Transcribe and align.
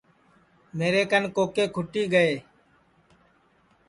میرے 0.77 1.01
کن 1.11 1.23
کوکے 1.35 1.65
کُھٹی 1.75 2.03
گئے 2.13 2.33